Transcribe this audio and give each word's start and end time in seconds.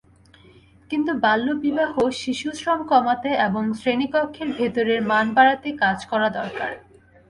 কিন্তু 0.91 1.11
বাল্যবিবাহ, 1.23 1.93
শিশুশ্রম 2.21 2.79
কমাতে 2.91 3.29
এবং 3.47 3.63
শ্রেণীকক্ষের 3.79 4.49
ভেতরের 4.57 4.99
মান 5.01 5.25
বাড়াতে 5.37 5.69
কাজ 5.83 5.97
করা 6.05 6.27
দরকার। 6.39 6.71